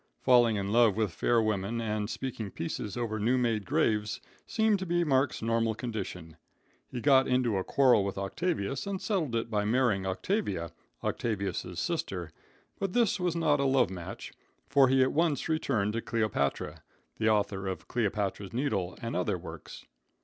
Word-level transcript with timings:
Falling 0.19 0.55
in 0.55 0.71
love 0.71 0.97
with 0.97 1.11
fair 1.13 1.39
women 1.39 1.79
and 1.79 2.09
speaking 2.09 2.49
pieces 2.49 2.97
over 2.97 3.19
new 3.19 3.37
made 3.37 3.67
graves 3.67 4.19
seemed 4.47 4.79
to 4.79 4.87
be 4.87 5.03
Mark's 5.03 5.43
normal 5.43 5.75
condition. 5.75 6.37
He 6.91 6.99
got 7.01 7.27
into 7.27 7.55
a 7.57 7.63
quarrel 7.63 8.03
with 8.03 8.17
Octavius 8.17 8.87
and 8.87 8.99
settled 8.99 9.35
it 9.35 9.51
by 9.51 9.63
marrying 9.63 10.07
Octavia, 10.07 10.71
Octavius' 11.03 11.79
sister, 11.79 12.31
but 12.79 12.93
this 12.93 13.19
was 13.19 13.35
not 13.35 13.59
a 13.59 13.65
love 13.65 13.91
match, 13.91 14.31
for 14.67 14.87
he 14.87 15.03
at 15.03 15.13
once 15.13 15.47
returned 15.47 15.93
to 15.93 16.01
Cleopatra, 16.01 16.81
the 17.19 17.29
author 17.29 17.67
of 17.67 17.87
Cleopatra's 17.87 18.53
needle 18.53 18.97
and 19.03 19.15
other 19.15 19.37
works. 19.37 19.85